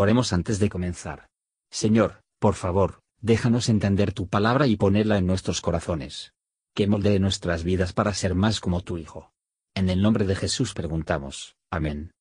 [0.00, 1.26] Oremos antes de comenzar.
[1.72, 6.34] Señor, por favor, déjanos entender tu palabra y ponerla en nuestros corazones.
[6.72, 9.32] Que moldee nuestras vidas para ser más como tu Hijo.
[9.74, 11.56] En el nombre de Jesús preguntamos.
[11.68, 12.12] Amén.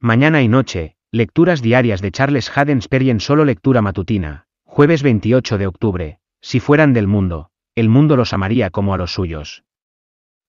[0.00, 5.66] Mañana y noche, lecturas diarias de Charles Haddon Spurgeon solo lectura matutina, jueves 28 de
[5.66, 9.64] octubre, si fueran del mundo, el mundo los amaría como a los suyos.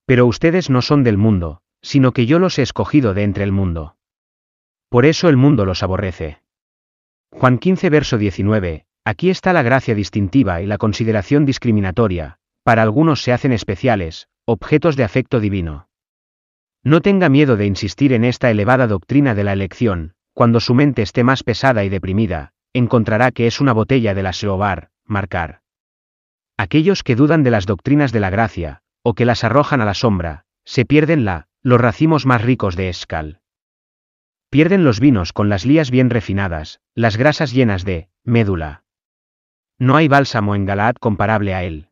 [0.06, 3.52] Pero ustedes no son del mundo, sino que yo los he escogido de entre el
[3.52, 3.96] mundo.
[4.94, 6.38] Por eso el mundo los aborrece.
[7.32, 13.20] Juan 15 verso 19, aquí está la gracia distintiva y la consideración discriminatoria, para algunos
[13.20, 15.88] se hacen especiales, objetos de afecto divino.
[16.84, 21.02] No tenga miedo de insistir en esta elevada doctrina de la elección, cuando su mente
[21.02, 25.62] esté más pesada y deprimida, encontrará que es una botella de la Seobar, marcar.
[26.56, 29.94] Aquellos que dudan de las doctrinas de la gracia, o que las arrojan a la
[29.94, 33.40] sombra, se pierden la, los racimos más ricos de Escal.
[34.54, 38.84] Pierden los vinos con las lías bien refinadas, las grasas llenas de, médula.
[39.80, 41.88] No hay bálsamo en Galaad comparable a él.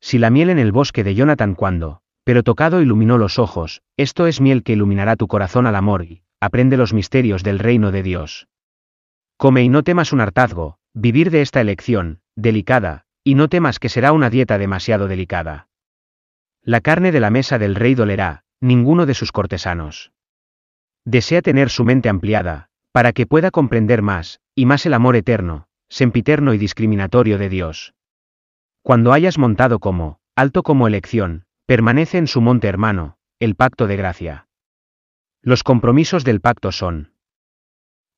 [0.00, 4.26] Si la miel en el bosque de Jonathan cuando, pero tocado iluminó los ojos, esto
[4.26, 8.02] es miel que iluminará tu corazón al amor y, aprende los misterios del reino de
[8.02, 8.48] Dios.
[9.36, 13.90] Come y no temas un hartazgo, vivir de esta elección, delicada, y no temas que
[13.90, 15.68] será una dieta demasiado delicada.
[16.62, 20.10] La carne de la mesa del rey dolerá, ninguno de sus cortesanos.
[21.04, 25.66] Desea tener su mente ampliada, para que pueda comprender más, y más el amor eterno,
[25.88, 27.94] sempiterno y discriminatorio de Dios.
[28.82, 33.96] Cuando hayas montado como, alto como elección, permanece en su monte hermano, el pacto de
[33.96, 34.48] gracia.
[35.42, 37.12] Los compromisos del pacto son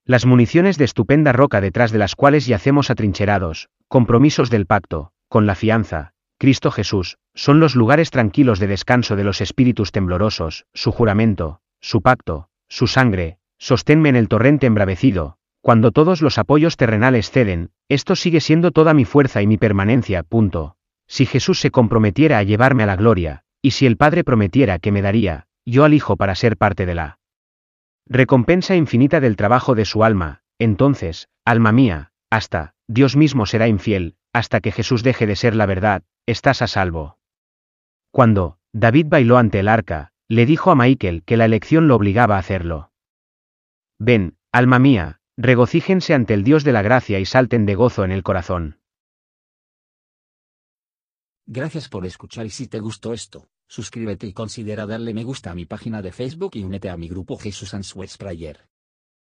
[0.04, 5.46] las municiones de estupenda roca detrás de las cuales yacemos atrincherados, compromisos del pacto, con
[5.46, 10.90] la fianza, Cristo Jesús, son los lugares tranquilos de descanso de los espíritus temblorosos, su
[10.90, 17.30] juramento, su pacto, su sangre, sosténme en el torrente embravecido, cuando todos los apoyos terrenales
[17.30, 20.76] ceden, esto sigue siendo toda mi fuerza y mi permanencia, punto.
[21.06, 24.90] Si Jesús se comprometiera a llevarme a la gloria, y si el Padre prometiera que
[24.90, 27.18] me daría, yo al Hijo para ser parte de la
[28.08, 34.16] recompensa infinita del trabajo de su alma, entonces, alma mía, hasta, Dios mismo será infiel,
[34.32, 37.18] hasta que Jesús deje de ser la verdad, estás a salvo.
[38.10, 42.36] Cuando, David bailó ante el arca, le dijo a Michael que la elección lo obligaba
[42.36, 42.92] a hacerlo.
[43.98, 48.12] Ven, alma mía, regocíjense ante el Dios de la gracia y salten de gozo en
[48.12, 48.80] el corazón.
[51.46, 55.54] Gracias por escuchar y si te gustó esto, suscríbete y considera darle me gusta a
[55.54, 58.71] mi página de Facebook y únete a mi grupo Jesús Answers Prayer.